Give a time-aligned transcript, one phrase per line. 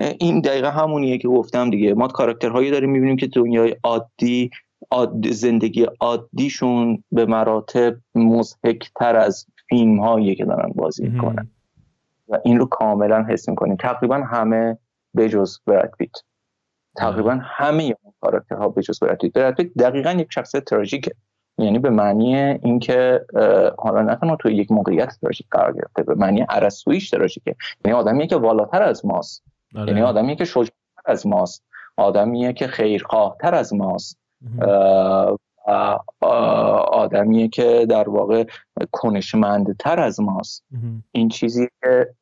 [0.00, 1.94] این دقیقه همونیه که گفتم دیگه.
[1.94, 4.50] ما کاراکترهایی داریم می‌بینیم که دنیای عادی
[5.30, 11.50] زندگی عادیشون به مراتب مزهکتر از فیلم هایی که دارن بازی می‌کنن.
[12.28, 13.76] و این رو کاملا حس می‌کنیم.
[13.76, 14.78] تقریبا همه
[15.16, 16.10] بجز براد پیت.
[16.96, 19.32] تقریبا همه اون کاراکترها بجز براد پیت.
[19.32, 21.10] براد پیت دقیقا یک شخصیت تراژیکه.
[21.58, 23.20] یعنی به معنی اینکه
[23.78, 27.56] حالا نه تنها تو یک موقعیت تراژیک قرار گرفته به معنی ارسطویی تراژیکه.
[27.84, 29.44] یعنی آدمیه که والاتر از ماست.
[29.74, 29.88] آره.
[29.88, 30.70] یعنی آدمیه که شجاعتر
[31.06, 31.64] از ماست
[31.96, 34.18] آدمیه که خیرخواهتر از ماست.
[36.92, 38.44] آدمیه که در واقع
[38.92, 40.64] کنشمندتر از ماست.
[41.12, 42.14] این چیزی که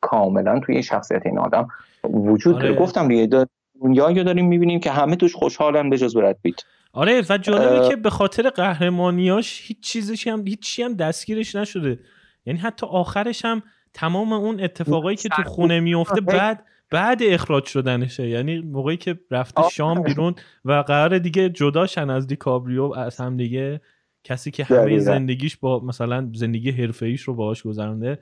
[0.00, 1.68] کاملا توی شخصیت این آدم
[2.04, 2.68] وجود داره.
[2.68, 2.80] آره.
[2.80, 3.46] گفتم دیگه
[3.82, 7.96] دنیایی داریم می‌بینیم که همه توش خوشحالن به جز برد بیت آره و جالبه که
[7.96, 11.98] به خاطر قهرمانیاش هیچ چیزی هم هیچ هم دستگیرش نشده.
[12.46, 13.62] یعنی حتی آخرش هم
[13.94, 18.28] تمام اون اتفاقایی که تو خونه میفته بعد بعد اخراج شدنشه.
[18.28, 23.80] یعنی موقعی که رفته شام بیرون و قرار دیگه جداشن از دیکابریو از هم دیگه
[24.24, 28.18] کسی که همه زندگیش با مثلا زندگی حرفه رو باهاش گذرونده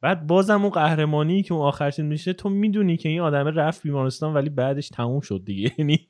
[0.00, 4.34] بعد بازم اون قهرمانی که اون آخرش میشه تو می‌دونی که این آدم رفت بیمارستان
[4.34, 5.72] ولی بعدش تموم شد دیگه.
[5.78, 6.08] یعنی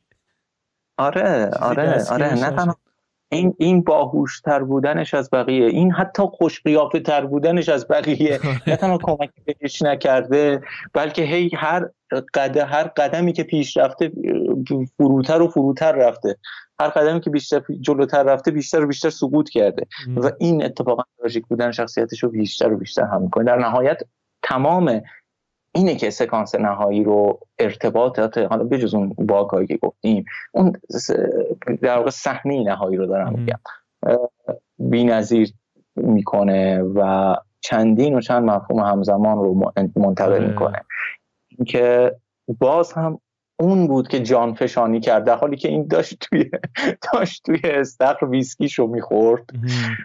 [0.99, 2.35] آره آره آره.
[2.35, 2.75] نه
[3.29, 5.67] این این باهوشتر بودنش از بقیه.
[5.67, 8.39] این حتی خوش قیافه تر بودنش از بقیه.
[8.67, 10.61] نه تنها کمک بهش نکرده
[10.93, 11.89] بلکه هی هر
[12.35, 14.13] قد هر قدمی که پیش رفته
[14.97, 16.37] فروتر و فروتر رفته.
[16.81, 19.87] هر قدمی که بیشتر جلوتر رفته بیشتر و بیشتر سقوط کرده.
[20.17, 23.45] و این اتفاقا تراژیک بودن شخصیتش رو بیشتر و بیشتر هم می‌کنه.
[23.45, 24.01] در نهایت
[24.43, 25.01] تمام
[25.77, 30.73] اینه که سکانس نهایی رو ارتباطات حالا بجز اون واکایی که گفتیم اون
[31.83, 33.59] در واقع صحنه نهایی رو دارم میگم.
[34.79, 35.53] بی‌نظیر
[35.97, 40.49] می‌کنه و چندین و چند مفهوم همزمان رو منتقل آره.
[40.49, 40.85] می‌کنه.
[41.49, 42.17] اینکه
[42.59, 43.21] باز هم
[43.61, 46.51] اون بود که جان فشانی کرد در حالی که این داشت توی
[47.13, 49.45] داشت توی استخر ویسکیشو می‌خورد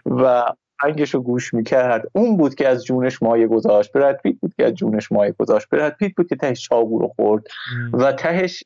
[0.05, 0.43] و
[0.83, 2.07] آهنگش رو گوش می‌کرد.
[2.15, 3.91] اون بود که از جونش مایه گذاشت.
[3.91, 5.69] برد پیت بود که از جونش مایه گذاشت.
[5.69, 7.43] برد پیت بود که تهش چاقو رو خورد
[7.93, 8.63] و تهش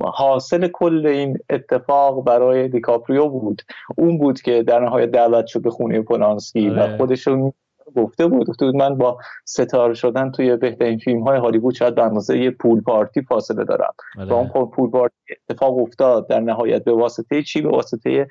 [0.00, 3.62] حاصل کل این اتفاق برای دیکاپریو بود.
[3.96, 6.96] اون بود که در نهایت دعوت شد به خونه پولانسکی و آره.
[6.96, 7.54] خودش رو
[7.96, 8.46] گفته بود.
[8.46, 12.80] گفته من با ستاره شدن توی بهترین فیلم های هالیوود شاید به اندازه یه پول
[12.80, 13.94] پارتی فاصله دارم.
[14.16, 15.14] و اون پول پارتی
[15.50, 16.28] اتفاق افتاد.
[16.28, 18.28] در نهایت به واسطه چی؟ به واسطه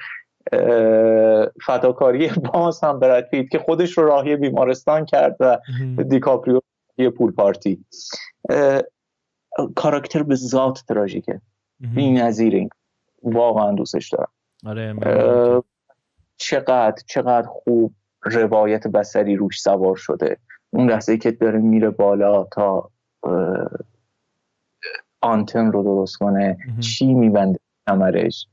[1.66, 5.58] فداکاری باز هم برد پیت که خودش رو راهی بیمارستان کرد و
[6.04, 6.60] دیکاپریو
[6.98, 7.86] یه پول پارتی.
[9.76, 11.42] کاراکتر به ذات تراژیکه.
[11.96, 12.68] این نظیر
[13.24, 14.32] واقعا دوستش دارم.
[14.66, 14.96] آره
[16.38, 17.94] چقدر چقدر خوب
[18.24, 20.38] روایت بسری روش سوار شده.
[20.70, 22.90] اون لحظه که داره میره بالا تا
[25.22, 28.48] آنتن رو درست کنه چی میبنده؟ کمرش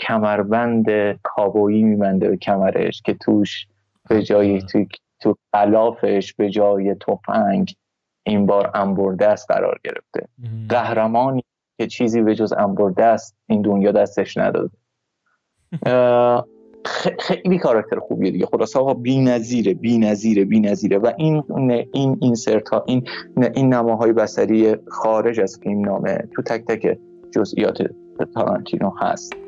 [0.00, 0.86] کمربند
[1.22, 3.66] کابویی میبنده به کمرش که توش
[4.08, 4.84] به جای تو
[5.20, 7.74] تو خلافش به جای تفنگ
[8.26, 10.28] این بار انبردست قرار گرفته.
[10.68, 11.44] قهرمانی
[11.78, 14.70] که چیزی به جز انبردست این دنیا دستش نداده.
[17.18, 18.46] خیلی کاراکتر خوبیه دیگه.
[18.46, 20.98] خلاص آقا بی‌نظیره بی‌نظیره بی‌نظیره.
[20.98, 21.42] و این
[21.92, 23.08] این اینسرت ها این
[23.54, 26.98] این نماهای بصری خارج از فیلم نامه تو تک تک
[27.34, 27.78] جزئیات
[28.24, 29.47] تارانتینو هست